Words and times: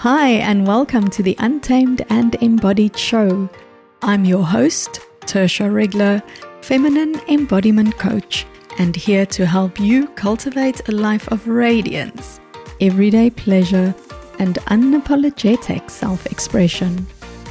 Hi, 0.00 0.28
and 0.28 0.66
welcome 0.66 1.08
to 1.08 1.22
the 1.22 1.34
Untamed 1.38 2.04
and 2.10 2.34
Embodied 2.42 2.98
Show. 2.98 3.48
I'm 4.02 4.26
your 4.26 4.44
host, 4.44 5.00
Tertia 5.20 5.72
Regler, 5.72 6.22
feminine 6.60 7.18
embodiment 7.28 7.96
coach, 7.96 8.44
and 8.78 8.94
here 8.94 9.24
to 9.24 9.46
help 9.46 9.80
you 9.80 10.08
cultivate 10.08 10.86
a 10.90 10.92
life 10.92 11.26
of 11.28 11.48
radiance, 11.48 12.40
everyday 12.78 13.30
pleasure, 13.30 13.94
and 14.38 14.56
unapologetic 14.66 15.90
self 15.90 16.26
expression. 16.26 17.06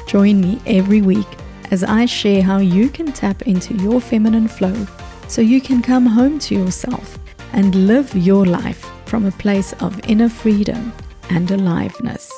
Join 0.05 0.39
me 0.39 0.62
every 0.68 1.02
week 1.02 1.27
as 1.71 1.84
I 1.84 2.05
share 2.05 2.43
how 2.43 2.59
you 2.59 2.89
can 2.89 3.12
tap 3.12 3.41
into 3.41 3.73
your 3.73 4.00
feminine 4.00 4.48
flow 4.48 4.86
so 5.27 5.41
you 5.41 5.59
can 5.59 5.82
come 5.82 6.05
home 6.05 6.38
to 6.39 6.54
yourself 6.54 7.18
and 7.54 7.88
live 7.88 8.16
your 8.16 8.46
life 8.46 8.91
from 9.07 9.25
a 9.25 9.32
place 9.32 9.73
of 9.82 10.00
inner 10.07 10.30
freedom 10.30 10.93
and 11.29 11.49
aliveness. 11.51 12.31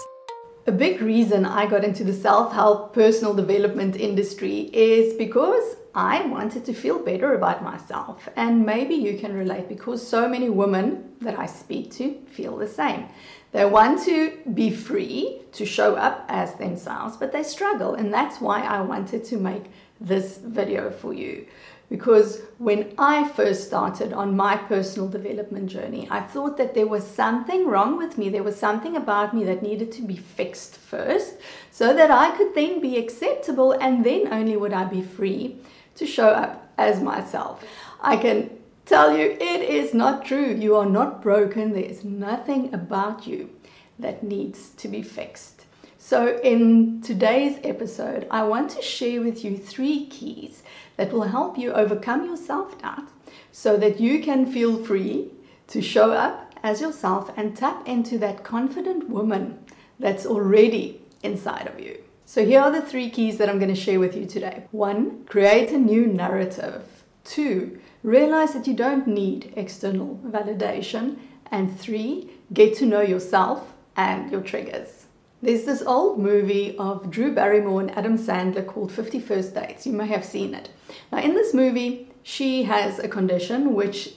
A 0.66 0.72
big 0.72 1.02
reason 1.02 1.46
I 1.46 1.66
got 1.66 1.84
into 1.84 2.04
the 2.04 2.14
self 2.14 2.54
help 2.54 2.94
personal 2.94 3.34
development 3.34 3.96
industry 3.96 4.70
is 4.74 5.14
because 5.14 5.78
I 5.96 6.26
wanted 6.26 6.66
to 6.66 6.74
feel 6.74 7.00
better 7.00 7.34
about 7.34 7.64
myself. 7.64 8.30
And 8.36 8.66
maybe 8.66 8.94
you 8.94 9.18
can 9.18 9.34
relate 9.34 9.68
because 9.70 10.06
so 10.06 10.28
many 10.28 10.50
women 10.50 11.12
that 11.22 11.40
I 11.40 11.46
speak 11.46 11.92
to 11.94 12.20
feel 12.28 12.58
the 12.58 12.68
same. 12.68 13.08
They 13.52 13.66
want 13.66 14.04
to 14.06 14.38
be 14.54 14.70
free 14.70 15.42
to 15.54 15.66
show 15.66 15.96
up 15.96 16.26
as 16.28 16.54
themselves, 16.56 17.18
but 17.18 17.32
they 17.32 17.44
struggle. 17.44 17.96
And 17.96 18.14
that's 18.14 18.42
why 18.42 18.62
I 18.62 18.82
wanted 18.82 19.24
to 19.26 19.38
make 19.38 19.64
this 20.00 20.38
video 20.38 20.92
for 20.92 21.14
you. 21.14 21.48
Because 21.90 22.42
when 22.58 22.94
I 22.98 23.30
first 23.30 23.66
started 23.66 24.12
on 24.12 24.36
my 24.36 24.58
personal 24.58 25.08
development 25.08 25.70
journey, 25.70 26.06
I 26.12 26.20
thought 26.20 26.58
that 26.58 26.74
there 26.74 26.88
was 26.88 27.08
something 27.08 27.66
wrong 27.66 27.98
with 27.98 28.18
me. 28.18 28.28
There 28.28 28.44
was 28.44 28.58
something 28.58 28.98
about 28.98 29.34
me 29.34 29.46
that 29.46 29.64
needed 29.64 29.94
to 29.94 30.02
be 30.02 30.18
fixed 30.18 30.76
first 30.76 31.36
so 31.72 31.94
that 31.94 32.12
I 32.12 32.36
could 32.36 32.54
then 32.56 32.82
be 32.82 32.98
acceptable 32.98 33.72
and 33.72 34.06
then 34.06 34.28
only 34.34 34.58
would 34.58 34.74
I 34.74 34.84
be 34.84 35.02
free 35.02 35.60
to 35.96 36.06
show 36.06 36.28
up 36.28 36.74
as 36.78 37.02
myself. 37.02 37.64
I 38.02 38.18
can 38.18 38.50
tell 38.86 39.18
you 39.18 39.38
it 39.40 39.62
is 39.62 39.94
not 39.94 40.26
true. 40.26 40.54
You 40.54 40.76
are 40.76 40.86
not 40.86 41.22
broken. 41.22 41.72
There 41.72 41.84
is 41.84 42.04
nothing 42.04 42.74
about 42.74 43.26
you 43.26 43.50
that 43.98 44.24
needs 44.24 44.72
to 44.72 44.90
be 44.90 45.02
fixed. 45.02 45.67
So, 46.10 46.40
in 46.42 47.02
today's 47.02 47.60
episode, 47.66 48.28
I 48.32 48.44
want 48.44 48.70
to 48.70 48.82
share 48.82 49.22
with 49.22 49.44
you 49.44 49.58
three 49.58 50.06
keys 50.06 50.64
that 50.96 51.12
will 51.12 51.24
help 51.24 51.58
you 51.58 51.74
overcome 51.74 52.24
your 52.24 52.38
self 52.38 52.82
doubt 52.82 53.10
so 53.52 53.76
that 53.76 54.00
you 54.00 54.24
can 54.24 54.50
feel 54.50 54.82
free 54.82 55.32
to 55.68 55.82
show 55.82 56.14
up 56.14 56.56
as 56.64 56.80
yourself 56.80 57.30
and 57.36 57.58
tap 57.58 57.86
into 57.86 58.18
that 58.20 58.46
confident 58.46 59.10
woman 59.10 59.60
that's 60.00 60.26
already 60.26 61.02
inside 61.24 61.68
of 61.68 61.78
you. 61.78 62.02
So, 62.26 62.46
here 62.46 62.62
are 62.62 62.72
the 62.72 62.82
three 62.82 63.10
keys 63.10 63.38
that 63.40 63.50
I'm 63.50 63.60
going 63.60 63.76
to 63.76 63.82
share 63.86 64.00
with 64.00 64.16
you 64.16 64.26
today. 64.26 64.64
One, 64.72 65.26
create 65.26 65.72
a 65.72 65.78
new 65.78 66.08
narrative. 66.08 67.04
Two, 67.26 67.82
realize 68.02 68.54
that 68.54 68.66
you 68.66 68.76
don't 68.76 69.08
need 69.08 69.52
external 69.58 70.22
validation. 70.26 71.18
And 71.52 71.78
three, 71.78 72.30
get 72.54 72.78
to 72.78 72.86
know 72.86 73.02
yourself 73.02 73.74
and 73.98 74.32
your 74.32 74.40
triggers. 74.40 74.97
There's 75.40 75.66
this 75.66 75.84
old 75.84 76.18
movie 76.18 76.76
of 76.78 77.12
Drew 77.12 77.32
Barrymore 77.32 77.82
and 77.82 77.92
Adam 77.96 78.18
Sandler 78.18 78.66
called 78.66 78.92
50 78.92 79.20
First 79.20 79.54
Dates. 79.54 79.86
You 79.86 79.94
may 79.94 80.08
have 80.08 80.26
seen 80.26 80.56
it. 80.56 80.72
Now, 81.12 81.20
in 81.20 81.36
this 81.36 81.54
movie, 81.54 82.08
she 82.24 82.64
has 82.64 82.98
a 82.98 83.08
condition 83.08 83.76
which 83.76 84.16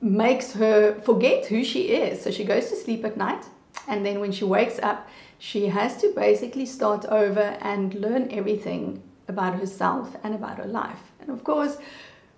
makes 0.00 0.52
her 0.52 1.00
forget 1.00 1.46
who 1.46 1.64
she 1.64 1.88
is. 1.88 2.22
So 2.22 2.30
she 2.30 2.44
goes 2.44 2.70
to 2.70 2.76
sleep 2.76 3.04
at 3.04 3.16
night, 3.16 3.44
and 3.88 4.06
then 4.06 4.20
when 4.20 4.30
she 4.30 4.44
wakes 4.44 4.78
up, 4.78 5.08
she 5.38 5.66
has 5.66 5.96
to 5.96 6.12
basically 6.14 6.66
start 6.66 7.06
over 7.06 7.58
and 7.60 7.94
learn 7.94 8.28
everything 8.30 9.02
about 9.26 9.54
herself 9.58 10.16
and 10.22 10.32
about 10.32 10.58
her 10.58 10.66
life. 10.66 11.10
And 11.20 11.30
of 11.30 11.42
course, 11.42 11.76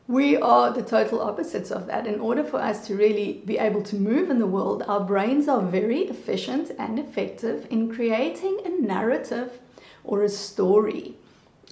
we 0.06 0.36
are 0.36 0.70
the 0.70 0.82
total 0.82 1.20
opposites 1.22 1.70
of 1.70 1.86
that. 1.86 2.06
In 2.06 2.20
order 2.20 2.44
for 2.44 2.58
us 2.60 2.86
to 2.86 2.96
really 2.96 3.42
be 3.46 3.56
able 3.58 3.82
to 3.82 3.96
move 3.96 4.28
in 4.28 4.38
the 4.38 4.46
world, 4.46 4.82
our 4.86 5.00
brains 5.00 5.48
are 5.48 5.62
very 5.62 6.02
efficient 6.02 6.70
and 6.78 6.98
effective 6.98 7.66
in 7.70 7.92
creating 7.94 8.58
a 8.64 8.68
narrative 8.68 9.60
or 10.04 10.22
a 10.22 10.28
story 10.28 11.16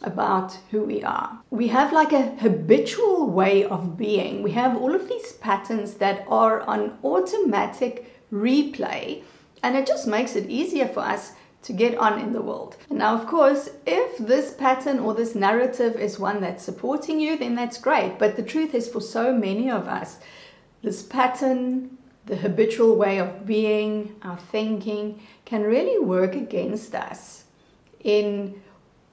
about 0.03 0.59
who 0.71 0.83
we 0.83 1.03
are. 1.03 1.41
We 1.51 1.69
have 1.69 1.93
like 1.93 2.13
a 2.13 2.31
habitual 2.37 3.29
way 3.29 3.65
of 3.65 3.97
being. 3.97 4.43
We 4.43 4.53
have 4.53 4.77
all 4.77 4.95
of 4.95 5.09
these 5.09 5.35
patterns 5.35 5.95
that 5.95 6.25
are 6.27 6.63
on 6.63 6.99
automatic 7.05 8.23
replay, 8.33 9.23
and 9.63 9.77
it 9.77 9.87
just 9.87 10.09
makes 10.09 10.35
it 10.37 10.49
easier 10.51 10.89
for 10.89 11.01
us 11.01 11.33
to 11.63 11.73
get 11.73 11.97
on 11.97 12.21
in 12.21 12.33
the 12.33 12.43
world. 12.43 12.77
Now, 12.91 13.15
of 13.15 13.27
course, 13.27 13.71
if 13.87 14.19
this 14.19 14.53
pattern 14.53 14.99
or 14.99 15.15
this 15.15 15.35
narrative 15.35 15.95
is 15.97 16.19
one 16.19 16.41
that's 16.41 16.65
supporting 16.65 17.21
you, 17.21 17.39
then 17.39 17.55
that's 17.55 17.79
great. 17.79 18.19
But 18.19 18.37
the 18.37 18.43
truth 18.43 18.75
is, 18.75 18.89
for 18.89 19.01
so 19.01 19.33
many 19.33 19.71
of 19.71 19.87
us, 19.87 20.19
this 20.83 21.03
pattern, 21.03 21.97
the 22.27 22.37
habitual 22.37 22.97
way 22.97 23.19
of 23.19 23.47
being, 23.47 24.17
our 24.23 24.39
thinking, 24.39 25.21
can 25.45 25.63
really 25.63 26.05
work 26.05 26.35
against 26.35 26.95
us 26.95 27.45
in 28.03 28.61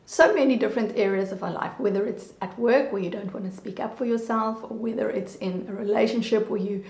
so 0.07 0.33
many 0.33 0.55
different 0.55 0.97
areas 0.97 1.31
of 1.31 1.43
our 1.43 1.51
life, 1.51 1.79
whether 1.79 2.07
it's 2.07 2.33
at 2.41 2.57
work 2.57 2.91
where 2.91 3.01
you 3.01 3.11
don't 3.11 3.31
want 3.31 3.45
to 3.45 3.55
speak 3.55 3.79
up 3.79 3.95
for 3.95 4.05
yourself, 4.05 4.63
or 4.63 4.75
whether 4.75 5.07
it's 5.11 5.35
in 5.35 5.67
a 5.69 5.73
relationship 5.73 6.49
where 6.49 6.59
you 6.59 6.83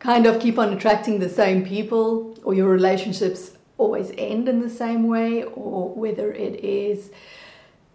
kind 0.00 0.26
of 0.26 0.40
keep 0.40 0.58
on 0.58 0.72
attracting 0.72 1.20
the 1.20 1.28
same 1.28 1.64
people, 1.64 2.36
or 2.42 2.54
your 2.54 2.68
relationships 2.68 3.52
always 3.78 4.12
end 4.18 4.48
in 4.48 4.60
the 4.60 4.68
same 4.68 5.08
way, 5.08 5.44
or 5.44 5.94
whether 5.94 6.30
it 6.32 6.62
is 6.64 7.10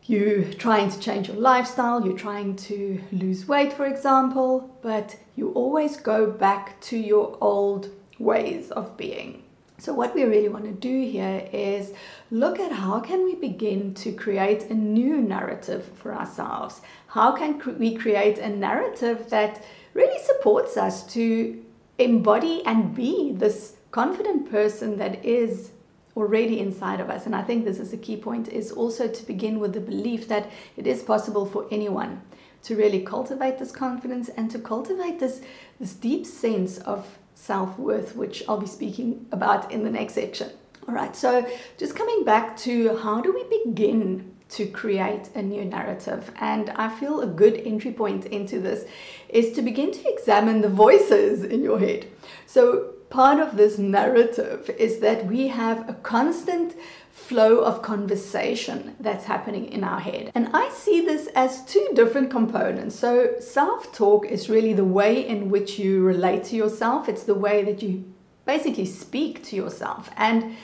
you 0.06 0.54
trying 0.58 0.90
to 0.90 1.00
change 1.00 1.28
your 1.28 1.38
lifestyle, 1.38 2.06
you're 2.06 2.18
trying 2.18 2.56
to 2.56 3.02
lose 3.12 3.48
weight, 3.48 3.72
for 3.72 3.86
example, 3.86 4.78
but 4.82 5.16
you 5.36 5.52
always 5.52 5.98
go 5.98 6.30
back 6.30 6.80
to 6.82 6.98
your 6.98 7.38
old 7.40 7.90
ways 8.20 8.72
of 8.72 8.98
being. 8.98 9.44
So 9.78 9.94
what 9.94 10.16
we 10.16 10.24
really 10.24 10.50
want 10.50 10.66
to 10.66 10.72
do 10.72 11.10
here 11.10 11.48
is 11.52 11.94
look 12.32 12.60
at 12.60 12.72
how 12.72 13.00
can 13.00 13.26
we 13.26 13.36
begin 13.36 13.94
to 13.96 14.14
create 14.14 14.70
a 14.70 14.74
new 14.74 15.18
narrative 15.18 15.90
for 15.96 16.14
ourselves? 16.14 16.82
How 17.08 17.32
can 17.34 17.62
we 17.78 17.96
create 17.96 18.38
a 18.38 18.50
narrative 18.50 19.30
that 19.30 19.64
really 19.94 20.22
supports 20.24 20.78
us 20.78 21.06
to 21.14 21.64
embody 21.98 22.66
and 22.66 22.96
be 22.96 23.34
this 23.34 23.76
confident 23.94 24.50
person 24.50 24.98
that 24.98 25.24
is 25.24 25.72
already 26.18 26.60
inside 26.60 27.00
of 27.00 27.12
us 27.12 27.28
and 27.28 27.36
i 27.36 27.44
think 27.44 27.64
this 27.64 27.80
is 27.80 27.94
a 27.94 27.98
key 28.06 28.18
point 28.18 28.48
is 28.48 28.72
also 28.72 29.08
to 29.08 29.26
begin 29.26 29.60
with 29.60 29.72
the 29.74 29.80
belief 29.80 30.28
that 30.28 30.50
it 30.78 30.88
is 30.88 31.04
possible 31.04 31.46
for 31.46 31.68
anyone 31.72 32.20
to 32.64 32.76
really 32.76 33.02
cultivate 33.02 33.60
this 33.60 33.72
confidence 33.72 34.30
and 34.30 34.50
to 34.50 34.58
cultivate 34.58 35.20
this 35.20 35.42
this 35.80 35.94
deep 35.94 36.26
sense 36.26 36.80
of 36.80 37.20
self-worth 37.36 38.16
which 38.16 38.44
i'll 38.48 38.66
be 38.68 38.76
speaking 38.80 39.26
about 39.32 39.72
in 39.72 39.84
the 39.84 39.92
next 39.92 40.14
section 40.14 40.50
all 40.88 40.96
right 40.96 41.16
so 41.16 41.48
just 41.78 41.96
coming 41.96 42.24
back 42.24 42.58
to 42.58 42.98
how 42.98 43.22
do 43.22 43.32
we 43.32 43.64
begin 43.64 44.34
to 44.50 44.68
create 44.68 45.30
a 45.34 45.42
new 45.42 45.66
narrative. 45.66 46.32
And 46.40 46.70
I 46.72 46.88
feel 46.88 47.22
a 47.22 47.26
good 47.26 47.56
entry 47.66 47.92
point 47.92 48.28
into 48.28 48.60
this 48.60 48.86
is 49.30 49.52
to 49.54 49.64
begin 49.64 49.92
to 49.92 50.14
examine 50.14 50.62
the 50.62 50.70
voices 50.70 51.44
in 51.44 51.64
your 51.64 51.80
head. 51.80 52.06
So, 52.46 52.94
part 53.14 53.40
of 53.40 53.58
this 53.58 53.78
narrative 53.78 54.72
is 54.80 54.98
that 54.98 55.28
we 55.28 55.48
have 55.48 55.88
a 55.88 55.94
constant 55.94 56.74
flow 57.12 57.60
of 57.60 57.84
conversation 57.84 58.96
that's 59.00 59.26
happening 59.26 59.72
in 59.72 59.84
our 59.84 60.00
head. 60.00 60.32
And 60.34 60.50
I 60.52 60.70
see 60.70 61.00
this 61.02 61.28
as 61.36 61.64
two 61.66 61.88
different 61.94 62.32
components. 62.32 62.96
So, 62.96 63.36
self 63.40 63.94
talk 63.94 64.26
is 64.26 64.50
really 64.50 64.74
the 64.74 64.84
way 65.00 65.14
in 65.28 65.52
which 65.52 65.78
you 65.78 66.04
relate 66.04 66.44
to 66.46 66.56
yourself, 66.56 67.08
it's 67.08 67.24
the 67.24 67.36
way 67.36 67.64
that 67.64 67.84
you 67.84 68.04
basically 68.46 68.88
speak 68.88 69.44
to 69.44 69.56
yourself. 69.56 70.10
And 70.18 70.58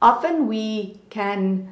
often 0.00 0.46
we 0.46 1.00
can 1.10 1.68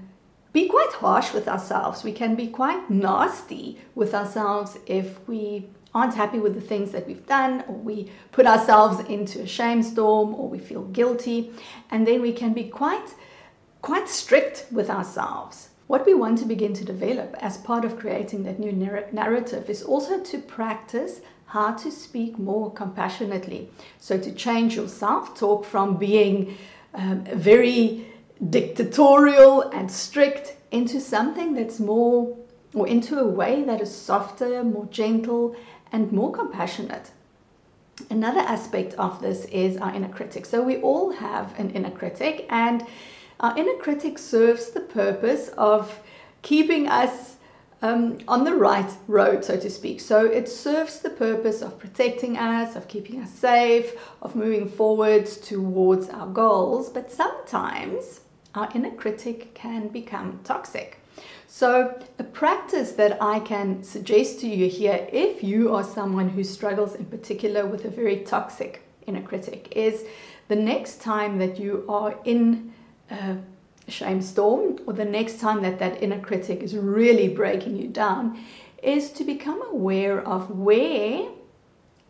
be 0.52 0.68
quite 0.68 0.94
harsh 0.94 1.32
with 1.32 1.46
ourselves. 1.46 2.02
We 2.02 2.12
can 2.12 2.34
be 2.34 2.48
quite 2.48 2.90
nasty 2.90 3.78
with 3.94 4.12
ourselves 4.14 4.78
if 4.86 5.06
we 5.28 5.68
aren't 5.94 6.14
happy 6.14 6.38
with 6.38 6.54
the 6.54 6.60
things 6.60 6.90
that 6.90 7.06
we've 7.06 7.26
done, 7.26 7.64
or 7.68 7.76
we 7.76 8.10
put 8.32 8.46
ourselves 8.46 9.00
into 9.08 9.42
a 9.42 9.46
shame 9.46 9.82
storm, 9.82 10.34
or 10.34 10.48
we 10.48 10.58
feel 10.58 10.84
guilty, 10.84 11.52
and 11.90 12.06
then 12.06 12.20
we 12.20 12.32
can 12.32 12.52
be 12.52 12.64
quite, 12.64 13.14
quite 13.80 14.08
strict 14.08 14.66
with 14.72 14.90
ourselves. 14.90 15.68
What 15.86 16.06
we 16.06 16.14
want 16.14 16.38
to 16.38 16.46
begin 16.46 16.72
to 16.74 16.84
develop 16.84 17.36
as 17.40 17.58
part 17.58 17.84
of 17.84 17.98
creating 17.98 18.44
that 18.44 18.58
new 18.58 18.72
narrative 18.72 19.68
is 19.68 19.82
also 19.82 20.20
to 20.20 20.38
practice 20.38 21.20
how 21.46 21.72
to 21.74 21.90
speak 21.90 22.38
more 22.38 22.72
compassionately. 22.72 23.70
So, 24.00 24.18
to 24.18 24.32
change 24.32 24.74
your 24.74 24.88
self 24.88 25.38
talk 25.38 25.64
from 25.64 25.98
being 25.98 26.56
um, 26.94 27.24
very 27.24 28.06
dictatorial 28.50 29.62
and 29.70 29.90
strict 29.90 30.56
into 30.70 31.00
something 31.00 31.54
that's 31.54 31.78
more, 31.78 32.36
or 32.72 32.88
into 32.88 33.20
a 33.20 33.26
way 33.26 33.62
that 33.62 33.80
is 33.80 33.94
softer, 33.94 34.64
more 34.64 34.86
gentle, 34.86 35.54
and 35.94 36.10
more 36.12 36.32
compassionate. 36.40 37.06
Another 38.10 38.40
aspect 38.40 38.92
of 38.94 39.12
this 39.22 39.40
is 39.64 39.72
our 39.82 39.94
inner 39.94 40.12
critic. 40.18 40.44
So 40.44 40.56
we 40.70 40.76
all 40.88 41.08
have 41.12 41.46
an 41.60 41.68
inner 41.70 41.94
critic, 42.00 42.46
and 42.50 42.78
Our 43.40 43.56
inner 43.58 43.74
critic 43.74 44.18
serves 44.18 44.70
the 44.70 44.80
purpose 44.80 45.48
of 45.58 46.00
keeping 46.42 46.88
us 46.88 47.36
um, 47.82 48.18
on 48.28 48.44
the 48.44 48.54
right 48.54 48.90
road, 49.08 49.44
so 49.44 49.58
to 49.58 49.68
speak. 49.68 50.00
So 50.00 50.24
it 50.24 50.48
serves 50.48 51.00
the 51.00 51.10
purpose 51.10 51.60
of 51.60 51.78
protecting 51.78 52.38
us, 52.38 52.76
of 52.76 52.88
keeping 52.88 53.20
us 53.20 53.30
safe, 53.30 53.92
of 54.22 54.36
moving 54.36 54.68
forwards 54.68 55.36
towards 55.36 56.08
our 56.08 56.28
goals. 56.28 56.88
But 56.88 57.10
sometimes 57.10 58.20
our 58.54 58.70
inner 58.74 58.92
critic 58.92 59.52
can 59.54 59.88
become 59.88 60.40
toxic. 60.44 61.00
So, 61.56 61.96
a 62.18 62.24
practice 62.24 62.90
that 62.94 63.22
I 63.22 63.38
can 63.38 63.84
suggest 63.84 64.40
to 64.40 64.48
you 64.48 64.68
here, 64.68 65.06
if 65.12 65.44
you 65.44 65.72
are 65.72 65.84
someone 65.84 66.28
who 66.28 66.42
struggles 66.42 66.96
in 66.96 67.04
particular 67.04 67.64
with 67.64 67.84
a 67.84 67.90
very 67.90 68.24
toxic 68.24 68.82
inner 69.06 69.22
critic, 69.22 69.72
is 69.76 70.04
the 70.48 70.56
next 70.56 71.00
time 71.00 71.38
that 71.38 71.56
you 71.56 71.84
are 71.88 72.18
in 72.24 72.72
a 73.08 73.36
shame 73.86 74.20
storm, 74.20 74.80
or 74.84 74.94
the 74.94 75.04
next 75.04 75.38
time 75.38 75.62
that 75.62 75.78
that 75.78 76.02
inner 76.02 76.18
critic 76.18 76.60
is 76.60 76.74
really 76.74 77.28
breaking 77.28 77.76
you 77.76 77.86
down, 77.86 78.36
is 78.82 79.12
to 79.12 79.22
become 79.22 79.62
aware 79.70 80.26
of 80.26 80.50
where 80.58 81.28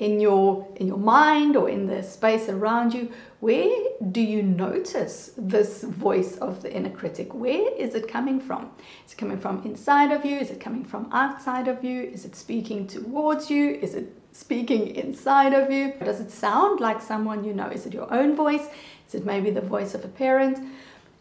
in 0.05 0.21
your 0.21 0.67
in 0.77 0.87
your 0.87 0.99
mind 0.99 1.57
or 1.57 1.69
in 1.69 1.87
the 1.87 2.03
space 2.03 2.49
around 2.49 2.93
you 2.93 3.11
where 3.45 3.71
do 4.11 4.23
you 4.23 4.43
notice 4.43 5.33
this 5.37 5.83
voice 5.83 6.39
of 6.39 6.63
the 6.63 6.75
inner 6.75 6.89
critic? 6.89 7.35
Where 7.35 7.71
is 7.77 7.95
it 7.95 8.09
coming 8.09 8.41
from? 8.41 8.71
Is 9.05 9.13
it 9.13 9.19
coming 9.19 9.39
from 9.39 9.63
inside 9.67 10.13
of 10.13 10.25
you? 10.25 10.39
Is 10.39 10.51
it 10.51 10.61
coming 10.61 10.83
from 10.83 11.11
outside 11.13 11.69
of 11.69 11.85
you? 11.85 12.01
Is 12.01 12.25
it 12.25 12.35
speaking 12.37 12.87
towards 12.87 13.51
you? 13.51 13.73
Is 13.73 13.95
it 13.95 14.17
speaking 14.33 14.97
inside 14.97 15.53
of 15.53 15.71
you? 15.71 15.93
Does 16.03 16.21
it 16.21 16.31
sound 16.31 16.81
like 16.81 17.03
someone 17.03 17.45
you 17.45 17.53
know? 17.53 17.69
Is 17.69 17.85
it 17.85 17.93
your 17.93 18.11
own 18.11 18.35
voice? 18.35 18.67
Is 19.07 19.15
it 19.15 19.27
maybe 19.27 19.51
the 19.51 19.61
voice 19.61 19.95
of 19.95 20.07
a 20.07 20.09
parent? 20.09 20.59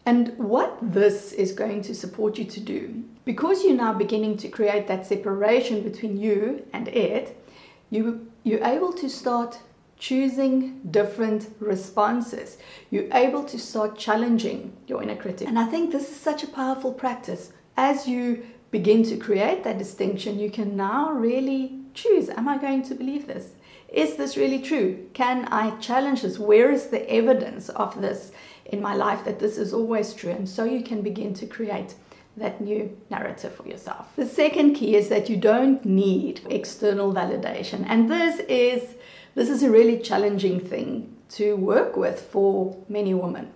And 0.06 0.38
what 0.38 0.78
this 0.80 1.32
is 1.32 1.52
going 1.52 1.82
to 1.82 1.94
support 1.94 2.38
you 2.38 2.46
to 2.46 2.60
do 2.60 3.04
because 3.26 3.64
you're 3.64 3.76
now 3.76 3.92
beginning 3.92 4.38
to 4.38 4.48
create 4.48 4.86
that 4.88 5.06
separation 5.06 5.82
between 5.82 6.16
you 6.16 6.66
and 6.72 6.88
it 6.88 7.38
you 7.90 8.26
you're 8.44 8.64
able 8.64 8.92
to 8.92 9.08
start 9.08 9.58
choosing 9.98 10.80
different 10.90 11.48
responses. 11.60 12.58
You're 12.90 13.12
able 13.12 13.42
to 13.44 13.58
start 13.58 13.98
challenging 13.98 14.76
your 14.86 15.02
inner 15.02 15.16
critic. 15.16 15.48
And 15.48 15.58
I 15.58 15.64
think 15.64 15.90
this 15.90 16.10
is 16.10 16.16
such 16.16 16.44
a 16.44 16.48
powerful 16.48 16.92
practice. 16.92 17.52
As 17.76 18.06
you 18.06 18.44
begin 18.70 19.02
to 19.04 19.16
create 19.16 19.64
that 19.64 19.78
distinction, 19.78 20.38
you 20.38 20.50
can 20.50 20.76
now 20.76 21.10
really 21.10 21.80
choose 21.94 22.28
Am 22.28 22.48
I 22.48 22.58
going 22.58 22.82
to 22.82 22.94
believe 22.94 23.26
this? 23.26 23.52
Is 23.88 24.16
this 24.16 24.36
really 24.36 24.60
true? 24.60 25.08
Can 25.14 25.46
I 25.46 25.70
challenge 25.78 26.22
this? 26.22 26.38
Where 26.38 26.70
is 26.70 26.88
the 26.88 27.08
evidence 27.10 27.68
of 27.70 28.00
this 28.02 28.32
in 28.66 28.82
my 28.82 28.94
life 28.94 29.24
that 29.24 29.38
this 29.38 29.56
is 29.56 29.72
always 29.72 30.12
true? 30.12 30.32
And 30.32 30.48
so 30.48 30.64
you 30.64 30.82
can 30.82 31.00
begin 31.00 31.32
to 31.34 31.46
create 31.46 31.94
that 32.36 32.60
new 32.60 32.96
narrative 33.10 33.54
for 33.54 33.66
yourself. 33.66 34.08
The 34.16 34.26
second 34.26 34.74
key 34.74 34.96
is 34.96 35.08
that 35.08 35.28
you 35.28 35.36
don't 35.36 35.84
need 35.84 36.40
external 36.50 37.12
validation. 37.12 37.84
And 37.88 38.10
this 38.10 38.40
is 38.48 38.94
this 39.34 39.48
is 39.48 39.62
a 39.62 39.70
really 39.70 39.98
challenging 39.98 40.60
thing 40.60 41.16
to 41.30 41.56
work 41.56 41.96
with 41.96 42.20
for 42.20 42.76
many 42.88 43.14
women. 43.14 43.52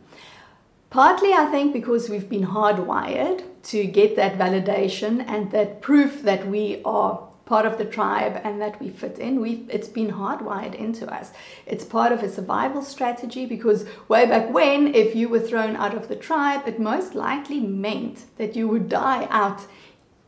Partly, 0.91 1.33
I 1.33 1.47
think, 1.47 1.73
because 1.73 2.09
we've 2.09 2.29
been 2.29 2.47
hardwired 2.47 3.45
to 3.65 3.85
get 3.85 4.17
that 4.17 4.39
validation 4.39 5.25
and 5.29 5.51
that 5.53 5.83
proof 5.83 6.23
that 6.23 6.49
we 6.49 6.81
are 6.85 7.28
part 7.49 7.65
of 7.65 7.79
the 7.79 7.85
tribe 7.85 8.41
and 8.45 8.61
that 8.61 8.79
we 8.81 8.91
fit 8.91 9.19
in. 9.19 9.41
we 9.41 9.67
it's 9.71 9.89
been 9.89 10.13
hardwired 10.13 10.75
into 10.75 11.05
us. 11.13 11.33
It's 11.67 11.85
part 11.85 12.13
of 12.13 12.23
a 12.23 12.29
survival 12.29 12.83
strategy 12.83 13.47
because 13.47 13.87
way 14.09 14.27
back 14.27 14.51
when, 14.51 14.95
if 14.95 15.17
you 15.17 15.31
were 15.31 15.41
thrown 15.41 15.75
out 15.75 15.95
of 15.95 16.09
the 16.09 16.17
tribe, 16.17 16.69
it 16.69 16.79
most 16.79 17.15
likely 17.15 17.61
meant 17.61 18.27
that 18.37 18.55
you 18.55 18.69
would 18.69 18.89
die 18.89 19.27
out 19.31 19.67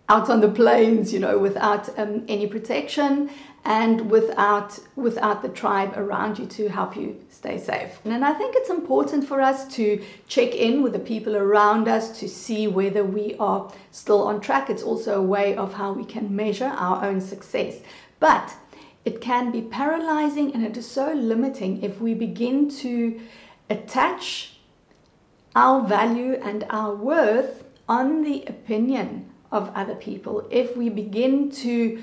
out 0.09 0.29
on 0.29 0.41
the 0.41 0.49
plains, 0.49 1.13
you 1.13 1.21
know, 1.21 1.39
without 1.39 1.85
um, 1.97 2.25
any 2.27 2.47
protection 2.47 3.31
and 3.65 4.11
without 4.11 4.79
without 4.97 5.43
the 5.43 5.49
tribe 5.49 5.93
around 5.97 6.39
you 6.39 6.47
to 6.47 6.69
help 6.69 6.97
you 6.97 7.23
stay 7.29 7.59
safe. 7.59 8.01
And 8.05 8.25
I 8.25 8.33
think 8.33 8.55
it's 8.57 8.71
important 8.71 9.27
for 9.27 9.41
us 9.41 9.69
to 9.77 10.03
check 10.29 10.55
in 10.55 10.83
with 10.83 10.93
the 10.93 10.99
people 10.99 11.37
around 11.37 11.87
us 11.87 12.19
to 12.21 12.29
see 12.29 12.67
whether 12.69 13.05
we 13.05 13.35
are 13.39 13.71
still 13.91 14.23
on 14.23 14.41
track. 14.41 14.71
It's 14.71 14.83
also 14.83 15.19
a 15.19 15.23
way 15.23 15.57
of 15.57 15.75
how 15.75 15.93
we 15.93 16.05
can 16.05 16.35
measure 16.35 16.73
our 16.75 17.05
own 17.05 17.21
success. 17.21 17.81
But 18.19 18.55
it 19.05 19.21
can 19.21 19.51
be 19.51 19.63
paralyzing 19.63 20.55
and 20.55 20.65
it 20.65 20.77
is 20.77 20.91
so 20.91 21.13
limiting 21.13 21.83
if 21.83 22.01
we 22.01 22.15
begin 22.15 22.71
to 22.71 23.21
attach 23.69 24.57
our 25.55 25.87
value 25.87 26.35
and 26.43 26.65
our 26.71 26.95
worth 26.95 27.65
on 27.89 28.23
the 28.23 28.45
opinion 28.47 29.31
of 29.51 29.71
other 29.75 29.97
people, 29.97 30.47
if 30.51 30.77
we 30.77 30.89
begin 30.89 31.51
to 31.51 32.03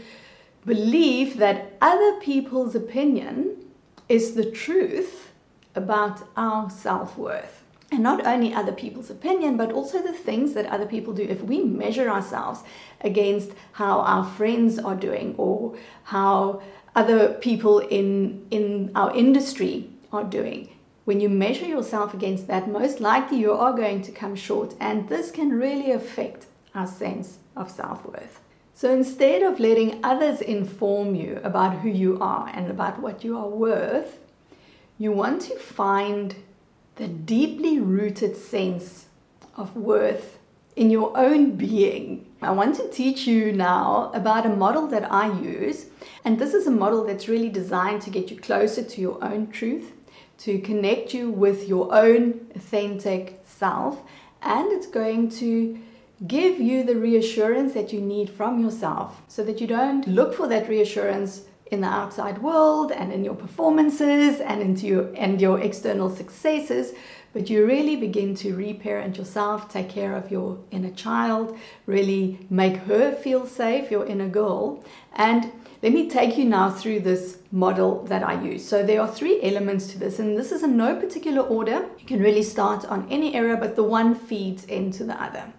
believe 0.68 1.38
that 1.38 1.78
other 1.82 2.20
people's 2.20 2.76
opinion 2.76 3.66
is 4.10 4.36
the 4.36 4.52
truth 4.52 5.32
about 5.74 6.28
our 6.36 6.70
self 6.70 7.18
worth. 7.18 7.64
And 7.90 8.04
not 8.04 8.28
only 8.28 8.54
other 8.54 8.74
people's 8.74 9.10
opinion, 9.10 9.56
but 9.56 9.72
also 9.72 10.02
the 10.02 10.12
things 10.12 10.54
that 10.54 10.66
other 10.66 10.86
people 10.86 11.14
do. 11.14 11.24
If 11.24 11.42
we 11.42 11.64
measure 11.64 12.10
ourselves 12.10 12.64
against 13.00 13.52
how 13.72 14.02
our 14.02 14.26
friends 14.26 14.78
are 14.78 14.96
doing 14.96 15.36
or 15.38 15.78
how 16.04 16.62
other 16.98 17.36
people 17.36 17.80
in, 17.80 18.46
in 18.52 18.92
our 18.94 19.16
industry 19.16 19.90
are 20.12 20.26
doing, 20.26 20.76
when 21.06 21.22
you 21.22 21.30
measure 21.30 21.66
yourself 21.66 22.14
against 22.14 22.48
that, 22.48 22.70
most 22.70 23.00
likely 23.00 23.38
you 23.38 23.54
are 23.54 23.72
going 23.72 24.02
to 24.02 24.12
come 24.12 24.36
short. 24.36 24.76
And 24.82 25.08
this 25.08 25.32
can 25.32 25.52
really 25.52 25.92
affect 25.92 26.48
our 26.76 26.88
sense 26.88 27.38
of 27.56 27.72
self 27.72 28.06
worth. 28.06 28.42
So 28.78 28.94
instead 28.94 29.42
of 29.42 29.60
letting 29.60 30.00
others 30.04 30.40
inform 30.40 31.16
you 31.16 31.42
about 31.44 31.80
who 31.80 31.90
you 31.90 32.20
are 32.22 32.48
and 32.54 32.70
about 32.70 33.02
what 33.02 33.24
you 33.24 33.36
are 33.36 33.48
worth, 33.48 34.20
you 35.00 35.12
want 35.12 35.42
to 35.42 35.58
find 35.58 36.36
the 36.98 37.08
deeply 37.08 37.80
rooted 37.80 38.38
sense 38.38 39.08
of 39.56 39.76
worth 39.76 40.38
in 40.76 40.92
your 40.92 41.18
own 41.18 41.56
being. 41.56 42.28
I 42.44 42.52
want 42.52 42.76
to 42.76 42.88
teach 42.92 43.26
you 43.26 43.52
now 43.52 44.12
about 44.14 44.46
a 44.46 44.56
model 44.56 44.86
that 44.90 45.12
I 45.12 45.36
use, 45.42 45.88
and 46.24 46.38
this 46.38 46.54
is 46.54 46.68
a 46.68 46.72
model 46.84 47.04
that's 47.04 47.28
really 47.28 47.50
designed 47.50 48.04
to 48.04 48.12
get 48.12 48.30
you 48.30 48.38
closer 48.38 48.84
to 48.84 49.02
your 49.02 49.18
own 49.24 49.48
truth, 49.48 49.92
to 50.46 50.60
connect 50.60 51.16
you 51.16 51.32
with 51.32 51.68
your 51.68 51.92
own 51.92 52.46
authentic 52.54 53.42
self, 53.44 54.04
and 54.44 54.72
it's 54.72 54.86
going 54.86 55.30
to 55.30 55.80
give 56.26 56.60
you 56.60 56.84
the 56.84 56.96
reassurance 56.96 57.74
that 57.74 57.94
you 57.94 58.02
need 58.02 58.30
from 58.30 58.60
yourself 58.60 59.22
so 59.28 59.44
that 59.44 59.62
you 59.62 59.68
don't 59.68 60.08
look 60.08 60.34
for 60.34 60.48
that 60.48 60.68
reassurance 60.68 61.44
in 61.70 61.82
the 61.82 61.88
outside 61.88 62.42
world 62.42 62.92
and 62.92 63.12
in 63.12 63.24
your 63.24 63.36
performances 63.36 64.40
and 64.40 64.62
into 64.62 64.88
your 64.88 65.14
and 65.16 65.40
your 65.40 65.60
external 65.60 66.10
successes 66.10 66.94
but 67.34 67.50
you 67.50 67.68
really 67.68 67.96
begin 67.96 68.34
to 68.34 68.56
reparent 68.56 69.18
yourself 69.18 69.70
take 69.70 69.90
care 69.90 70.16
of 70.16 70.32
your 70.32 70.58
inner 70.72 70.92
child 70.92 71.56
really 71.86 72.40
make 72.50 72.78
her 72.78 73.12
feel 73.12 73.46
safe 73.46 73.92
your 73.92 74.06
inner 74.06 74.30
girl 74.30 74.84
and 75.14 75.52
let 75.84 75.94
me 75.94 76.10
take 76.10 76.38
you 76.40 76.46
now 76.46 76.72
through 76.72 77.02
this 77.02 77.38
model 77.52 78.04
that 78.06 78.24
I 78.24 78.42
use. 78.42 78.68
So 78.68 78.84
there 78.84 79.00
are 79.00 79.08
three 79.08 79.40
elements 79.44 79.88
to 79.92 80.00
this, 80.00 80.18
and 80.18 80.36
this 80.36 80.52
is 80.52 80.64
in 80.64 80.76
no 80.76 80.96
particular 80.96 81.44
order. 81.44 81.88
You 82.00 82.06
can 82.08 82.20
really 82.20 82.42
start 82.42 82.84
on 82.86 83.08
any 83.12 83.36
area, 83.36 83.56
but 83.58 83.76
the 83.76 83.84
one 83.84 84.16
feeds 84.16 84.64
into 84.66 85.04
the 85.04 85.22
other. 85.22 85.54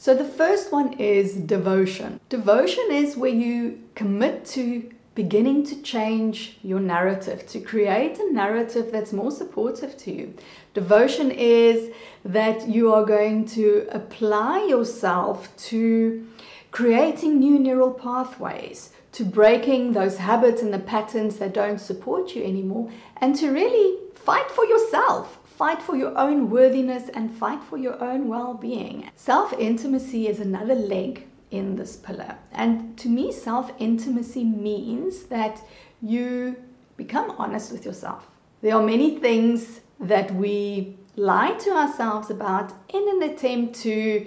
So 0.00 0.14
the 0.14 0.24
first 0.24 0.72
one 0.72 0.94
is 0.94 1.34
devotion. 1.34 2.20
Devotion 2.30 2.86
is 2.90 3.18
where 3.18 3.30
you 3.30 3.82
commit 3.94 4.46
to 4.46 4.90
beginning 5.14 5.66
to 5.66 5.82
change 5.82 6.56
your 6.62 6.80
narrative, 6.80 7.46
to 7.48 7.60
create 7.60 8.18
a 8.18 8.32
narrative 8.32 8.90
that's 8.90 9.12
more 9.12 9.30
supportive 9.30 9.98
to 9.98 10.10
you. 10.10 10.34
Devotion 10.72 11.30
is 11.30 11.92
that 12.24 12.66
you 12.66 12.90
are 12.94 13.04
going 13.04 13.44
to 13.48 13.86
apply 13.92 14.64
yourself 14.64 15.54
to 15.68 16.26
creating 16.70 17.38
new 17.38 17.58
neural 17.58 17.92
pathways, 17.92 18.92
to 19.12 19.22
breaking 19.22 19.92
those 19.92 20.16
habits 20.16 20.62
and 20.62 20.72
the 20.72 20.78
patterns 20.78 21.36
that 21.36 21.52
don't 21.52 21.78
support 21.78 22.34
you 22.34 22.42
anymore, 22.42 22.90
and 23.18 23.36
to 23.36 23.50
really 23.50 23.98
fight 24.14 24.50
for 24.50 24.64
yourself 24.64 25.39
Fight 25.60 25.82
for 25.82 25.94
your 25.94 26.16
own 26.16 26.48
worthiness 26.48 27.10
and 27.10 27.30
fight 27.30 27.62
for 27.62 27.76
your 27.76 28.02
own 28.02 28.28
well 28.28 28.54
being. 28.54 29.10
Self 29.14 29.52
intimacy 29.52 30.26
is 30.26 30.40
another 30.40 30.74
leg 30.74 31.26
in 31.50 31.76
this 31.76 31.96
pillar. 31.96 32.38
And 32.50 32.96
to 32.96 33.10
me, 33.10 33.30
self 33.30 33.70
intimacy 33.78 34.42
means 34.42 35.24
that 35.24 35.60
you 36.00 36.56
become 36.96 37.32
honest 37.32 37.72
with 37.72 37.84
yourself. 37.84 38.26
There 38.62 38.74
are 38.74 38.82
many 38.82 39.18
things 39.18 39.82
that 40.00 40.34
we 40.34 40.96
lie 41.16 41.52
to 41.64 41.72
ourselves 41.72 42.30
about 42.30 42.72
in 42.88 43.06
an 43.06 43.30
attempt 43.30 43.74
to 43.82 44.26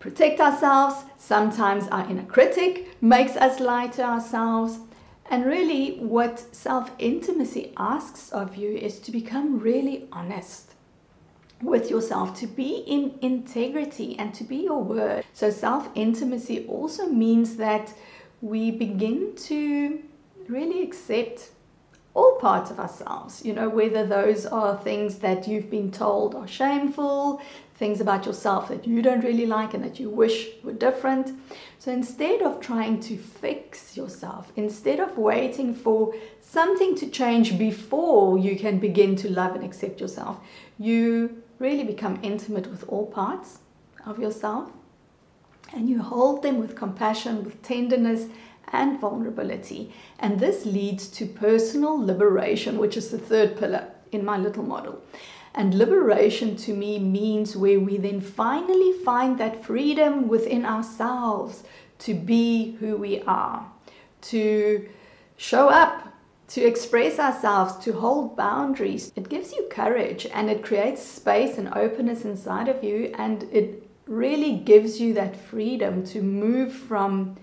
protect 0.00 0.38
ourselves. 0.38 0.96
Sometimes 1.16 1.88
our 1.88 2.06
inner 2.10 2.26
critic 2.26 3.02
makes 3.02 3.36
us 3.36 3.58
lie 3.58 3.86
to 3.86 4.02
ourselves. 4.02 4.80
And 5.32 5.46
really, 5.46 5.96
what 5.96 6.54
self 6.54 6.90
intimacy 6.98 7.72
asks 7.78 8.30
of 8.32 8.54
you 8.54 8.68
is 8.76 8.98
to 9.00 9.10
become 9.10 9.58
really 9.60 10.06
honest 10.12 10.74
with 11.62 11.88
yourself, 11.88 12.38
to 12.40 12.46
be 12.46 12.84
in 12.86 13.18
integrity 13.22 14.14
and 14.18 14.34
to 14.34 14.44
be 14.44 14.56
your 14.56 14.84
word. 14.84 15.24
So, 15.32 15.48
self 15.48 15.88
intimacy 15.94 16.66
also 16.66 17.06
means 17.06 17.56
that 17.56 17.94
we 18.42 18.72
begin 18.72 19.34
to 19.48 20.02
really 20.48 20.82
accept 20.82 21.48
all 22.14 22.36
parts 22.36 22.70
of 22.70 22.78
ourselves, 22.78 23.44
you 23.44 23.54
know, 23.54 23.68
whether 23.68 24.04
those 24.04 24.44
are 24.44 24.76
things 24.76 25.18
that 25.18 25.48
you've 25.48 25.70
been 25.70 25.90
told 25.90 26.34
are 26.34 26.46
shameful, 26.46 27.40
things 27.76 28.00
about 28.00 28.26
yourself 28.26 28.68
that 28.68 28.86
you 28.86 29.00
don't 29.00 29.24
really 29.24 29.46
like 29.46 29.72
and 29.74 29.82
that 29.82 29.98
you 29.98 30.10
wish 30.10 30.48
were 30.62 30.72
different. 30.72 31.32
So 31.78 31.90
instead 31.90 32.42
of 32.42 32.60
trying 32.60 33.00
to 33.00 33.16
fix 33.16 33.96
yourself, 33.96 34.52
instead 34.56 35.00
of 35.00 35.16
waiting 35.16 35.74
for 35.74 36.14
something 36.40 36.94
to 36.96 37.08
change 37.08 37.58
before 37.58 38.38
you 38.38 38.56
can 38.56 38.78
begin 38.78 39.16
to 39.16 39.30
love 39.30 39.54
and 39.54 39.64
accept 39.64 40.00
yourself, 40.00 40.38
you 40.78 41.42
really 41.58 41.84
become 41.84 42.18
intimate 42.22 42.66
with 42.66 42.84
all 42.88 43.06
parts 43.06 43.60
of 44.04 44.18
yourself 44.18 44.70
and 45.74 45.88
you 45.88 46.00
hold 46.00 46.42
them 46.42 46.58
with 46.58 46.76
compassion, 46.76 47.44
with 47.44 47.62
tenderness, 47.62 48.28
and 48.68 49.00
vulnerability. 49.00 49.92
And 50.18 50.38
this 50.38 50.64
leads 50.64 51.08
to 51.08 51.26
personal 51.26 51.98
liberation, 51.98 52.78
which 52.78 52.96
is 52.96 53.10
the 53.10 53.18
third 53.18 53.58
pillar 53.58 53.88
in 54.10 54.24
my 54.24 54.38
little 54.38 54.64
model. 54.64 55.02
And 55.54 55.74
liberation 55.74 56.56
to 56.56 56.74
me 56.74 56.98
means 56.98 57.56
where 57.56 57.78
we 57.78 57.98
then 57.98 58.20
finally 58.20 58.92
find 59.04 59.38
that 59.38 59.64
freedom 59.64 60.28
within 60.28 60.64
ourselves 60.64 61.64
to 62.00 62.14
be 62.14 62.76
who 62.80 62.96
we 62.96 63.20
are, 63.22 63.70
to 64.22 64.88
show 65.36 65.68
up, 65.68 66.08
to 66.48 66.62
express 66.62 67.18
ourselves, 67.18 67.76
to 67.84 67.92
hold 67.92 68.36
boundaries. 68.36 69.12
It 69.16 69.28
gives 69.28 69.52
you 69.52 69.68
courage 69.70 70.26
and 70.34 70.50
it 70.50 70.62
creates 70.62 71.02
space 71.02 71.58
and 71.58 71.72
openness 71.74 72.24
inside 72.24 72.68
of 72.68 72.82
you, 72.82 73.12
and 73.16 73.44
it 73.44 73.88
really 74.06 74.56
gives 74.56 75.00
you 75.00 75.14
that 75.14 75.36
freedom 75.36 76.04
to 76.06 76.22
move 76.22 76.72
from 76.72 77.36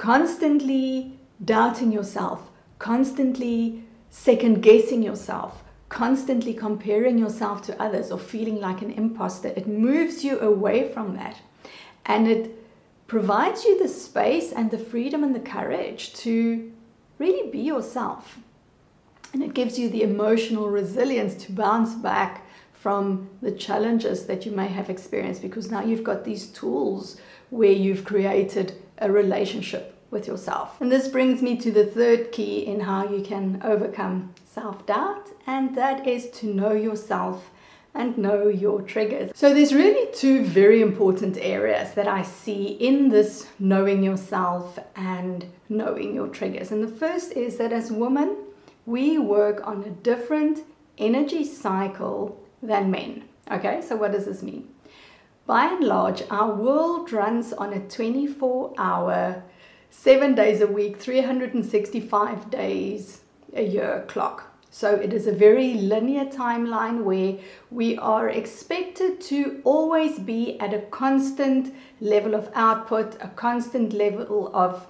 constantly 0.00 1.12
doubting 1.44 1.92
yourself, 1.92 2.50
constantly 2.78 3.84
second 4.08 4.62
guessing 4.62 5.02
yourself, 5.02 5.62
constantly 5.90 6.54
comparing 6.54 7.18
yourself 7.18 7.60
to 7.60 7.78
others 7.78 8.10
or 8.10 8.18
feeling 8.18 8.58
like 8.58 8.80
an 8.80 8.90
imposter. 8.92 9.48
It 9.48 9.68
moves 9.68 10.24
you 10.24 10.40
away 10.40 10.90
from 10.90 11.16
that 11.16 11.42
and 12.06 12.26
it 12.26 12.64
provides 13.08 13.66
you 13.66 13.78
the 13.78 13.88
space 13.88 14.52
and 14.52 14.70
the 14.70 14.78
freedom 14.78 15.22
and 15.22 15.34
the 15.34 15.50
courage 15.56 16.14
to 16.14 16.72
really 17.18 17.50
be 17.50 17.58
yourself. 17.58 18.38
And 19.34 19.42
it 19.42 19.52
gives 19.52 19.78
you 19.78 19.90
the 19.90 20.02
emotional 20.02 20.70
resilience 20.70 21.34
to 21.44 21.52
bounce 21.52 21.94
back 21.94 22.46
from 22.72 23.28
the 23.42 23.52
challenges 23.52 24.24
that 24.24 24.46
you 24.46 24.52
may 24.52 24.68
have 24.68 24.88
experienced 24.88 25.42
because 25.42 25.70
now 25.70 25.82
you've 25.82 26.02
got 26.02 26.24
these 26.24 26.46
tools 26.46 27.20
where 27.50 27.70
you've 27.70 28.06
created 28.06 28.72
a 29.00 29.10
relationship 29.10 29.96
with 30.10 30.26
yourself. 30.26 30.80
And 30.80 30.90
this 30.90 31.08
brings 31.08 31.40
me 31.42 31.56
to 31.58 31.70
the 31.70 31.86
third 31.86 32.32
key 32.32 32.66
in 32.66 32.80
how 32.80 33.08
you 33.08 33.22
can 33.22 33.60
overcome 33.62 34.34
self 34.44 34.84
doubt, 34.86 35.28
and 35.46 35.76
that 35.76 36.06
is 36.06 36.30
to 36.30 36.46
know 36.46 36.72
yourself 36.72 37.50
and 37.94 38.16
know 38.16 38.48
your 38.48 38.82
triggers. 38.82 39.32
So, 39.34 39.52
there's 39.52 39.74
really 39.74 40.12
two 40.12 40.44
very 40.44 40.80
important 40.80 41.36
areas 41.38 41.94
that 41.94 42.06
I 42.06 42.22
see 42.22 42.66
in 42.66 43.08
this 43.08 43.48
knowing 43.58 44.02
yourself 44.02 44.78
and 44.94 45.46
knowing 45.68 46.14
your 46.14 46.28
triggers. 46.28 46.70
And 46.70 46.82
the 46.82 46.88
first 46.88 47.32
is 47.32 47.56
that 47.56 47.72
as 47.72 47.90
women, 47.90 48.36
we 48.86 49.18
work 49.18 49.66
on 49.66 49.82
a 49.84 49.90
different 49.90 50.60
energy 50.98 51.44
cycle 51.44 52.40
than 52.62 52.90
men. 52.90 53.24
Okay, 53.50 53.82
so 53.82 53.96
what 53.96 54.12
does 54.12 54.26
this 54.26 54.42
mean? 54.42 54.68
By 55.50 55.64
and 55.64 55.82
large, 55.82 56.22
our 56.30 56.54
world 56.54 57.12
runs 57.12 57.52
on 57.52 57.72
a 57.72 57.80
24 57.80 58.72
hour, 58.78 59.42
seven 59.90 60.36
days 60.36 60.60
a 60.60 60.68
week, 60.68 60.98
365 60.98 62.50
days 62.52 63.22
a 63.52 63.64
year 63.64 64.04
clock. 64.06 64.56
So 64.70 64.94
it 64.94 65.12
is 65.12 65.26
a 65.26 65.32
very 65.32 65.74
linear 65.74 66.26
timeline 66.26 67.02
where 67.02 67.38
we 67.68 67.98
are 67.98 68.28
expected 68.28 69.20
to 69.22 69.60
always 69.64 70.20
be 70.20 70.56
at 70.60 70.72
a 70.72 70.82
constant 70.82 71.74
level 72.00 72.36
of 72.36 72.48
output, 72.54 73.16
a 73.20 73.26
constant 73.34 73.92
level 73.92 74.52
of 74.54 74.86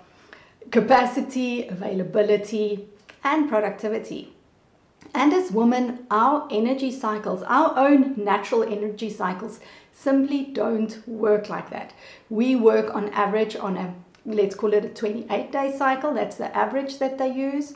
capacity, 0.70 1.68
availability, 1.68 2.86
and 3.24 3.48
productivity. 3.48 4.34
And 5.14 5.32
as 5.32 5.50
women, 5.50 6.06
our 6.10 6.46
energy 6.50 6.92
cycles, 6.92 7.42
our 7.42 7.76
own 7.76 8.22
natural 8.22 8.62
energy 8.62 9.10
cycles, 9.10 9.58
simply 10.02 10.44
don't 10.44 11.06
work 11.06 11.50
like 11.50 11.68
that. 11.70 11.92
We 12.30 12.56
work 12.56 12.94
on 12.94 13.10
average 13.10 13.54
on 13.54 13.76
a, 13.76 13.94
let's 14.24 14.54
call 14.54 14.72
it 14.72 14.84
a 14.84 14.88
28 14.88 15.52
day 15.52 15.74
cycle, 15.76 16.14
that's 16.14 16.36
the 16.36 16.54
average 16.56 16.98
that 16.98 17.18
they 17.18 17.30
use. 17.30 17.74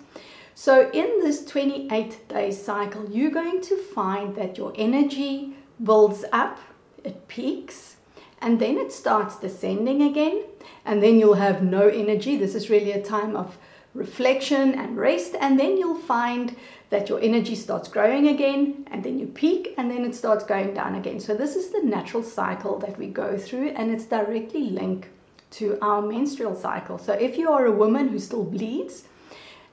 So, 0.55 0.91
in 0.93 1.21
this 1.21 1.45
28 1.45 2.29
day 2.29 2.51
cycle, 2.51 3.11
you're 3.11 3.31
going 3.31 3.61
to 3.63 3.77
find 3.77 4.37
that 4.37 4.57
your 4.57 4.73
energy 4.77 5.55
builds 5.83 6.25
up, 6.33 6.61
it 7.03 7.29
peaks, 7.29 7.97
and 8.41 8.61
then 8.61 8.79
it 8.79 8.93
starts 8.93 9.37
descending 9.37 10.03
again, 10.03 10.45
and 10.85 11.03
then 11.03 11.19
you'll 11.19 11.35
have 11.35 11.63
no 11.63 11.89
energy. 11.89 12.37
This 12.37 12.55
is 12.55 12.71
really 12.71 12.93
a 12.93 13.03
time 13.03 13.37
of 13.37 13.59
reflection 13.95 14.75
and 14.75 14.97
rest, 14.97 15.35
and 15.41 15.59
then 15.59 15.77
you'll 15.77 15.95
find 15.95 16.57
that 16.91 17.09
your 17.09 17.21
energy 17.21 17.55
starts 17.55 17.89
growing 17.89 18.29
again, 18.29 18.87
and 18.91 19.03
then 19.03 19.19
you 19.19 19.27
peak, 19.27 19.75
and 19.79 19.91
then 19.91 20.05
it 20.05 20.15
starts 20.15 20.45
going 20.45 20.75
down 20.75 20.95
again. 20.95 21.19
So, 21.21 21.35
this 21.35 21.57
is 21.57 21.71
the 21.71 21.83
natural 21.83 22.23
cycle 22.23 22.79
that 22.81 22.99
we 22.99 23.07
go 23.07 23.39
through, 23.39 23.69
and 23.71 23.91
it's 23.91 24.05
directly 24.05 24.71
linked 24.71 25.09
to 25.53 25.79
our 25.81 26.03
menstrual 26.03 26.55
cycle. 26.55 26.99
So, 26.99 27.13
if 27.13 27.39
you 27.39 27.51
are 27.51 27.67
a 27.67 27.73
woman 27.73 28.09
who 28.09 28.19
still 28.19 28.45
bleeds, 28.45 29.05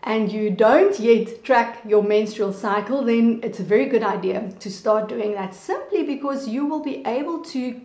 and 0.04 0.32
you 0.32 0.50
don't 0.50 1.00
yet 1.00 1.44
track 1.44 1.82
your 1.88 2.02
menstrual 2.02 2.54
cycle, 2.54 3.04
then 3.04 3.40
it's 3.44 3.60
a 3.60 3.64
very 3.64 3.86
good 3.86 4.04
idea 4.04 4.52
to 4.60 4.72
start 4.72 5.08
doing 5.08 5.34
that 5.34 5.54
simply 5.54 6.04
because 6.04 6.48
you 6.48 6.66
will 6.66 6.80
be 6.80 7.06
able 7.06 7.40
to 7.40 7.80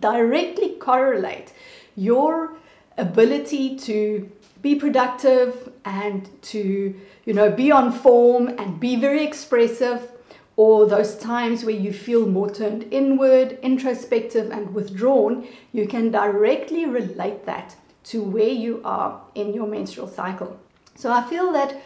directly 0.00 0.70
correlate 0.76 1.52
your 1.94 2.56
ability 2.96 3.76
to 3.76 4.30
be 4.62 4.74
productive 4.74 5.70
and 5.88 6.28
to 6.42 6.94
you 7.24 7.32
know 7.32 7.50
be 7.50 7.72
on 7.72 7.90
form 7.90 8.48
and 8.58 8.78
be 8.78 8.94
very 8.96 9.24
expressive 9.24 10.10
or 10.56 10.86
those 10.86 11.16
times 11.16 11.64
where 11.64 11.74
you 11.74 11.92
feel 11.92 12.26
more 12.26 12.50
turned 12.50 12.84
inward 12.90 13.58
introspective 13.62 14.50
and 14.50 14.74
withdrawn 14.74 15.46
you 15.72 15.86
can 15.86 16.10
directly 16.10 16.84
relate 16.84 17.46
that 17.46 17.74
to 18.04 18.22
where 18.22 18.54
you 18.64 18.80
are 18.84 19.20
in 19.34 19.52
your 19.52 19.66
menstrual 19.66 20.08
cycle. 20.08 20.58
So 20.94 21.12
I 21.12 21.22
feel 21.28 21.52
that 21.52 21.80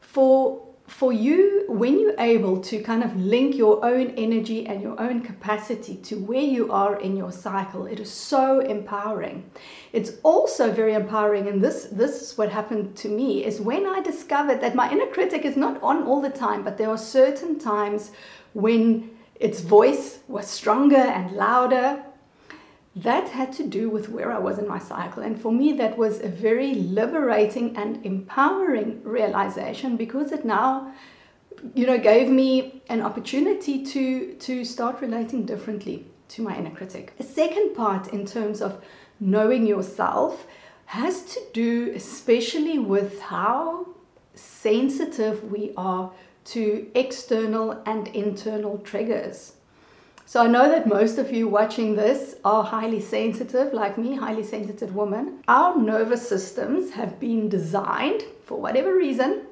for 0.00 0.67
for 0.88 1.12
you, 1.12 1.64
when 1.68 2.00
you're 2.00 2.18
able 2.18 2.60
to 2.62 2.82
kind 2.82 3.04
of 3.04 3.14
link 3.14 3.54
your 3.54 3.84
own 3.84 4.10
energy 4.16 4.66
and 4.66 4.82
your 4.82 4.98
own 4.98 5.20
capacity 5.20 5.96
to 5.96 6.16
where 6.16 6.40
you 6.40 6.72
are 6.72 6.98
in 6.98 7.14
your 7.14 7.30
cycle, 7.30 7.86
it 7.86 8.00
is 8.00 8.10
so 8.10 8.60
empowering. 8.60 9.48
It's 9.92 10.12
also 10.22 10.72
very 10.72 10.94
empowering, 10.94 11.46
and 11.46 11.62
this 11.62 11.88
this 11.92 12.22
is 12.22 12.38
what 12.38 12.50
happened 12.50 12.96
to 12.96 13.08
me 13.08 13.44
is 13.44 13.60
when 13.60 13.86
I 13.86 14.00
discovered 14.00 14.60
that 14.62 14.74
my 14.74 14.90
inner 14.90 15.06
critic 15.06 15.44
is 15.44 15.56
not 15.56 15.80
on 15.82 16.04
all 16.04 16.22
the 16.22 16.30
time, 16.30 16.64
but 16.64 16.78
there 16.78 16.88
are 16.88 16.98
certain 16.98 17.58
times 17.58 18.10
when 18.54 19.10
its 19.34 19.60
voice 19.60 20.20
was 20.26 20.46
stronger 20.48 20.96
and 20.96 21.32
louder 21.32 22.02
that 22.96 23.28
had 23.28 23.52
to 23.52 23.64
do 23.64 23.88
with 23.90 24.08
where 24.08 24.32
I 24.32 24.38
was 24.38 24.58
in 24.58 24.66
my 24.66 24.78
cycle. 24.78 25.22
And 25.22 25.40
for 25.40 25.52
me, 25.52 25.72
that 25.74 25.96
was 25.96 26.20
a 26.20 26.28
very 26.28 26.74
liberating 26.74 27.76
and 27.76 28.04
empowering 28.04 29.02
realization 29.04 29.96
because 29.96 30.32
it 30.32 30.44
now, 30.44 30.92
you 31.74 31.86
know, 31.86 31.98
gave 31.98 32.28
me 32.28 32.82
an 32.88 33.02
opportunity 33.02 33.84
to, 33.84 34.34
to 34.34 34.64
start 34.64 35.00
relating 35.00 35.44
differently 35.44 36.06
to 36.28 36.42
my 36.42 36.56
inner 36.56 36.70
critic. 36.70 37.12
A 37.18 37.22
second 37.22 37.74
part 37.74 38.08
in 38.08 38.26
terms 38.26 38.60
of 38.60 38.82
knowing 39.20 39.66
yourself 39.66 40.46
has 40.86 41.22
to 41.34 41.40
do 41.52 41.92
especially 41.94 42.78
with 42.78 43.20
how 43.20 43.86
sensitive 44.34 45.50
we 45.50 45.72
are 45.76 46.10
to 46.44 46.90
external 46.94 47.82
and 47.84 48.08
internal 48.08 48.78
triggers. 48.78 49.52
So 50.28 50.42
I 50.42 50.46
know 50.46 50.68
that 50.68 50.86
most 50.86 51.16
of 51.16 51.32
you 51.32 51.48
watching 51.48 51.96
this 51.96 52.34
are 52.44 52.62
highly 52.62 53.00
sensitive, 53.00 53.72
like 53.72 53.96
me, 53.96 54.16
highly 54.16 54.42
sensitive 54.42 54.94
women. 54.94 55.42
Our 55.48 55.80
nervous 55.80 56.28
systems 56.28 56.90
have 56.90 57.18
been 57.18 57.48
designed, 57.48 58.24
for 58.44 58.60
whatever 58.60 58.94
reason, 58.94 59.46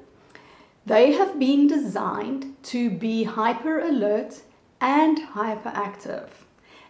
they 0.85 1.13
have 1.13 1.39
been 1.39 1.67
designed 1.67 2.63
to 2.65 2.91
be 2.91 3.25
hyper 3.25 3.79
alert 3.79 4.43
and 4.79 5.17
hyperactive. 5.17 6.29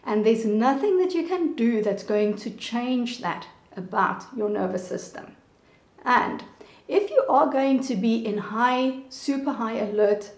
And 0.02 0.26
there's 0.26 0.44
nothing 0.44 0.98
that 0.98 1.14
you 1.14 1.28
can 1.28 1.54
do 1.54 1.80
that's 1.80 2.02
going 2.02 2.34
to 2.38 2.50
change 2.50 3.20
that 3.20 3.46
about 3.76 4.24
your 4.36 4.48
nervous 4.48 4.88
system. 4.88 5.36
And 6.04 6.42
if 6.88 7.08
you 7.08 7.24
are 7.28 7.46
going 7.52 7.84
to 7.84 7.94
be 7.94 8.16
in 8.26 8.38
high, 8.38 9.02
super 9.10 9.52
high 9.52 9.76
alert 9.76 10.32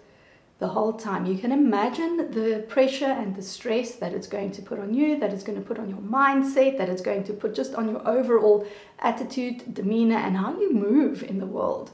the 0.59 0.67
whole 0.67 0.93
time. 0.93 1.25
You 1.25 1.37
can 1.37 1.51
imagine 1.53 2.17
the 2.31 2.65
pressure 2.67 3.05
and 3.05 3.35
the 3.35 3.41
stress 3.41 3.95
that 3.95 4.13
it's 4.13 4.27
going 4.27 4.51
to 4.51 4.61
put 4.61 4.77
on 4.77 4.93
you, 4.93 5.17
that 5.19 5.31
it's 5.31 5.43
going 5.43 5.57
to 5.57 5.65
put 5.65 5.79
on 5.79 5.89
your 5.89 5.99
mindset, 5.99 6.77
that 6.77 6.89
it's 6.89 7.01
going 7.01 7.23
to 7.23 7.33
put 7.33 7.55
just 7.55 7.73
on 7.75 7.89
your 7.89 8.05
overall 8.07 8.67
attitude, 8.99 9.73
demeanor, 9.73 10.17
and 10.17 10.35
how 10.35 10.59
you 10.59 10.73
move 10.73 11.23
in 11.23 11.39
the 11.39 11.45
world. 11.45 11.91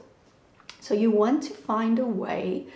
So 0.80 0.94
you 0.94 1.12
want 1.12 1.44
to 1.44 1.52
find 1.52 1.98
a 1.98 2.04
way 2.04 2.66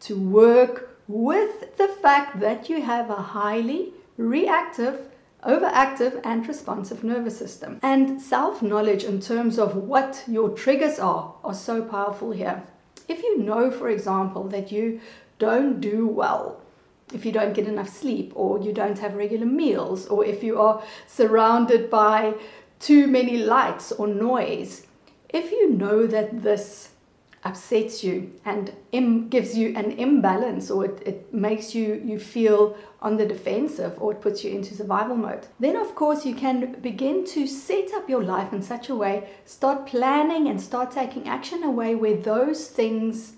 to 0.00 0.18
work 0.18 1.00
with 1.08 1.76
the 1.78 1.88
fact 1.88 2.40
that 2.40 2.68
you 2.68 2.82
have 2.82 3.08
a 3.08 3.16
highly 3.16 3.94
reactive, 4.18 5.00
overactive, 5.46 6.20
and 6.24 6.46
responsive 6.46 7.02
nervous 7.02 7.38
system. 7.38 7.80
And 7.82 8.20
self 8.20 8.60
knowledge 8.60 9.04
in 9.04 9.18
terms 9.20 9.58
of 9.58 9.74
what 9.76 10.24
your 10.28 10.50
triggers 10.50 10.98
are 10.98 11.34
are 11.42 11.54
so 11.54 11.82
powerful 11.82 12.32
here. 12.32 12.64
If 13.08 13.22
you 13.22 13.38
know, 13.38 13.70
for 13.70 13.88
example, 13.88 14.48
that 14.48 14.70
you 14.70 15.00
don't 15.38 15.80
do 15.80 16.06
well 16.06 16.60
if 17.12 17.24
you 17.24 17.32
don't 17.32 17.54
get 17.54 17.66
enough 17.66 17.88
sleep 17.88 18.32
or 18.34 18.60
you 18.60 18.72
don't 18.72 18.98
have 18.98 19.14
regular 19.14 19.46
meals 19.46 20.06
or 20.06 20.24
if 20.24 20.42
you 20.42 20.60
are 20.60 20.82
surrounded 21.06 21.88
by 21.88 22.34
too 22.80 23.06
many 23.06 23.38
lights 23.38 23.92
or 23.92 24.06
noise. 24.06 24.86
If 25.28 25.50
you 25.50 25.70
know 25.70 26.06
that 26.06 26.42
this 26.42 26.90
upsets 27.44 28.02
you 28.02 28.30
and 28.44 28.72
Im- 28.92 29.28
gives 29.28 29.56
you 29.56 29.74
an 29.76 29.92
imbalance 29.92 30.70
or 30.70 30.84
it, 30.84 31.02
it 31.06 31.32
makes 31.32 31.74
you, 31.74 32.02
you 32.04 32.18
feel 32.18 32.76
on 33.00 33.16
the 33.16 33.24
defensive 33.24 33.94
or 34.02 34.12
it 34.12 34.20
puts 34.20 34.42
you 34.42 34.50
into 34.50 34.74
survival 34.74 35.16
mode, 35.16 35.46
then 35.60 35.76
of 35.76 35.94
course 35.94 36.26
you 36.26 36.34
can 36.34 36.72
begin 36.80 37.24
to 37.24 37.46
set 37.46 37.92
up 37.94 38.08
your 38.08 38.24
life 38.24 38.52
in 38.52 38.60
such 38.60 38.88
a 38.88 38.94
way, 38.94 39.28
start 39.44 39.86
planning 39.86 40.48
and 40.48 40.60
start 40.60 40.90
taking 40.90 41.28
action 41.28 41.62
away 41.62 41.94
where 41.94 42.16
those 42.16 42.68
things 42.68 43.34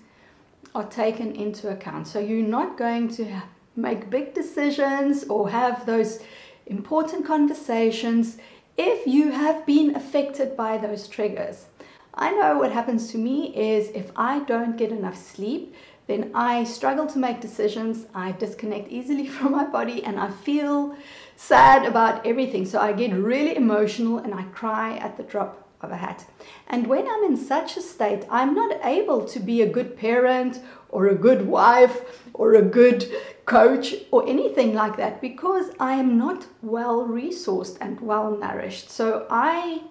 are 0.73 0.87
taken 0.87 1.35
into 1.35 1.69
account. 1.69 2.07
So 2.07 2.19
you're 2.19 2.47
not 2.47 2.77
going 2.77 3.09
to 3.15 3.41
make 3.75 4.09
big 4.09 4.33
decisions 4.33 5.23
or 5.25 5.49
have 5.49 5.85
those 5.85 6.19
important 6.65 7.25
conversations 7.25 8.37
if 8.77 9.05
you 9.05 9.31
have 9.31 9.65
been 9.65 9.95
affected 9.95 10.55
by 10.55 10.77
those 10.77 11.07
triggers. 11.07 11.65
I 12.13 12.31
know 12.31 12.57
what 12.57 12.71
happens 12.71 13.11
to 13.11 13.17
me 13.17 13.55
is 13.55 13.89
if 13.89 14.11
I 14.15 14.39
don't 14.39 14.77
get 14.77 14.91
enough 14.91 15.17
sleep, 15.17 15.73
then 16.07 16.31
I 16.33 16.65
struggle 16.65 17.07
to 17.07 17.19
make 17.19 17.39
decisions. 17.39 18.05
I 18.13 18.33
disconnect 18.33 18.89
easily 18.89 19.27
from 19.35 19.51
my 19.53 19.65
body 19.65 20.03
and 20.03 20.19
I 20.19 20.29
feel 20.29 20.95
sad 21.35 21.85
about 21.85 22.25
everything. 22.25 22.65
So 22.65 22.79
I 22.79 22.93
get 22.93 23.13
really 23.13 23.55
emotional 23.55 24.17
and 24.17 24.33
I 24.33 24.43
cry 24.43 24.97
at 24.97 25.17
the 25.17 25.23
drop 25.23 25.70
of 25.83 25.91
a 25.91 25.97
hat. 25.97 26.25
And 26.67 26.87
when 26.87 27.07
I'm 27.07 27.23
in 27.23 27.37
such 27.37 27.77
a 27.77 27.81
state, 27.81 28.25
I'm 28.29 28.53
not 28.53 28.79
able 28.83 29.25
to 29.25 29.39
be 29.39 29.61
a 29.61 29.69
good 29.69 29.97
parent 29.97 30.59
or 30.89 31.07
a 31.07 31.15
good 31.15 31.47
wife 31.47 32.23
or 32.33 32.53
a 32.53 32.61
good 32.61 33.11
coach 33.45 33.95
or 34.11 34.27
anything 34.27 34.73
like 34.73 34.97
that 34.97 35.21
because 35.21 35.71
I 35.79 35.93
am 35.93 36.17
not 36.17 36.47
well 36.61 37.07
resourced 37.07 37.77
and 37.81 37.99
well 37.99 38.37
nourished. 38.37 38.89
So 38.89 39.25
I 39.29 39.83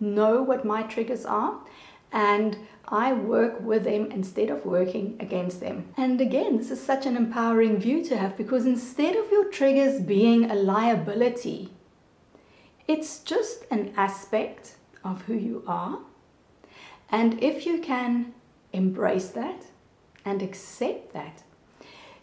know 0.00 0.42
what 0.42 0.64
my 0.64 0.82
triggers 0.82 1.24
are 1.24 1.60
and 2.12 2.56
I 2.90 3.12
work 3.12 3.60
with 3.60 3.84
them 3.84 4.10
instead 4.10 4.48
of 4.48 4.64
working 4.64 5.16
against 5.20 5.60
them. 5.60 5.88
And 5.96 6.20
again, 6.20 6.56
this 6.56 6.70
is 6.70 6.82
such 6.82 7.04
an 7.04 7.16
empowering 7.16 7.78
view 7.78 8.02
to 8.04 8.16
have 8.16 8.36
because 8.36 8.64
instead 8.64 9.14
of 9.14 9.30
your 9.30 9.50
triggers 9.50 10.00
being 10.00 10.50
a 10.50 10.54
liability, 10.54 11.70
it's 12.86 13.18
just 13.18 13.64
an 13.70 13.92
aspect 13.96 14.76
of 15.10 15.22
who 15.22 15.34
you 15.34 15.62
are. 15.66 15.98
And 17.10 17.42
if 17.42 17.66
you 17.66 17.78
can 17.80 18.34
embrace 18.72 19.28
that 19.28 19.64
and 20.24 20.42
accept 20.42 21.12
that, 21.14 21.42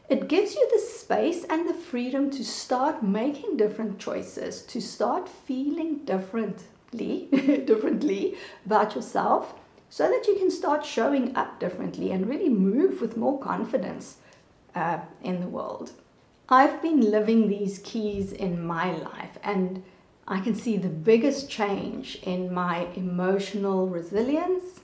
it 0.08 0.27
gives 0.27 0.54
you 0.54 0.70
the 0.72 0.80
space 0.80 1.46
and 1.50 1.68
the 1.68 1.74
freedom 1.74 2.30
to 2.30 2.44
start 2.44 3.01
making 3.01 3.58
different 3.58 3.98
choices, 3.98 4.62
to 4.63 4.80
start 4.80 5.27
feeling 5.27 6.06
differently, 6.06 7.27
differently 7.65 8.36
about 8.66 8.94
yourself, 8.94 9.55
so 9.90 10.07
that 10.07 10.27
you 10.27 10.36
can 10.36 10.51
start 10.51 10.86
showing 10.86 11.36
up 11.36 11.59
differently 11.59 12.12
and 12.12 12.29
really 12.29 12.50
move 12.50 13.01
with 13.01 13.18
more 13.18 13.40
confidence 13.40 14.18
uh, 14.75 15.00
in 15.24 15.40
the 15.40 15.48
world. 15.48 15.94
I've 16.50 16.81
been 16.83 17.01
living 17.01 17.48
these 17.48 17.79
keys 17.79 18.31
in 18.31 18.64
my 18.64 18.96
life 18.96 19.40
and 19.44 19.81
I 20.27 20.40
can 20.40 20.55
see 20.55 20.77
the 20.77 20.90
biggest 20.90 21.50
change 21.50 22.18
in 22.24 22.51
my 22.51 22.88
emotional 22.96 23.88
resilience 23.88 24.79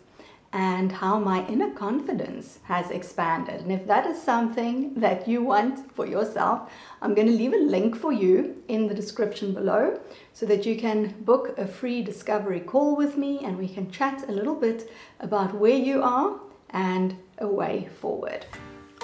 and 0.53 0.91
how 0.91 1.17
my 1.17 1.47
inner 1.47 1.71
confidence 1.71 2.59
has 2.63 2.91
expanded. 2.91 3.61
And 3.61 3.71
if 3.71 3.87
that 3.87 4.05
is 4.05 4.21
something 4.21 4.93
that 4.95 5.27
you 5.27 5.41
want 5.41 5.91
for 5.95 6.05
yourself, 6.05 6.69
I'm 7.01 7.15
going 7.15 7.27
to 7.27 7.33
leave 7.33 7.53
a 7.53 7.57
link 7.57 7.95
for 7.95 8.11
you 8.11 8.61
in 8.67 8.87
the 8.87 8.93
description 8.93 9.53
below 9.53 9.99
so 10.33 10.45
that 10.45 10.65
you 10.65 10.75
can 10.75 11.15
book 11.21 11.57
a 11.57 11.65
free 11.65 12.03
discovery 12.03 12.59
call 12.59 12.95
with 12.95 13.17
me 13.17 13.39
and 13.43 13.57
we 13.57 13.67
can 13.67 13.89
chat 13.89 14.27
a 14.27 14.31
little 14.31 14.55
bit 14.55 14.91
about 15.21 15.55
where 15.55 15.77
you 15.77 16.03
are 16.03 16.39
and 16.71 17.15
a 17.39 17.47
way 17.47 17.89
forward. 17.99 18.45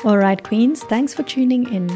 All 0.04 0.18
right, 0.18 0.44
Queens, 0.44 0.84
thanks 0.84 1.14
for 1.14 1.24
tuning 1.24 1.74
in. 1.74 1.88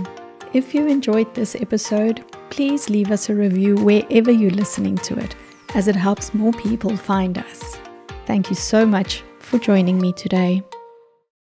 If 0.53 0.75
you 0.75 0.85
enjoyed 0.87 1.33
this 1.33 1.55
episode, 1.55 2.25
please 2.49 2.89
leave 2.89 3.09
us 3.09 3.29
a 3.29 3.33
review 3.33 3.75
wherever 3.75 4.31
you're 4.31 4.51
listening 4.51 4.97
to 4.97 5.17
it, 5.17 5.33
as 5.75 5.87
it 5.87 5.95
helps 5.95 6.33
more 6.33 6.51
people 6.51 6.97
find 6.97 7.37
us. 7.37 7.77
Thank 8.25 8.49
you 8.49 8.55
so 8.57 8.85
much 8.85 9.23
for 9.39 9.59
joining 9.59 9.97
me 9.97 10.11
today. 10.11 10.61